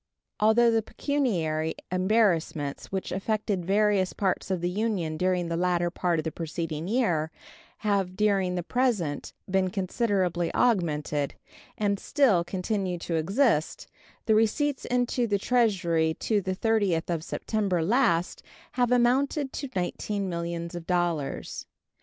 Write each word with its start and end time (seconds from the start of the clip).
Although 0.39 0.71
the 0.71 0.81
pecuniary 0.81 1.75
embarrassments 1.91 2.87
which 2.91 3.11
affected 3.11 3.63
various 3.63 4.13
parts 4.13 4.49
of 4.49 4.59
the 4.59 4.69
Union 4.71 5.15
during 5.15 5.47
the 5.47 5.55
latter 5.55 5.91
part 5.91 6.19
of 6.19 6.23
the 6.23 6.31
preceding 6.31 6.87
year 6.87 7.29
have 7.85 8.15
during 8.15 8.55
the 8.55 8.63
present 8.63 9.31
been 9.47 9.69
considerably 9.69 10.51
augmented, 10.55 11.35
and 11.77 11.99
still 11.99 12.43
continue 12.43 12.97
to 12.97 13.13
exist, 13.13 13.85
the 14.25 14.33
receipts 14.33 14.85
into 14.85 15.27
the 15.27 15.37
Treasury 15.37 16.15
to 16.15 16.41
the 16.41 16.55
30th 16.55 17.11
of 17.11 17.23
September 17.23 17.83
last 17.83 18.41
have 18.71 18.91
amounted 18.91 19.53
to 19.53 19.69
$19 19.69 20.21
millions. 20.23 20.75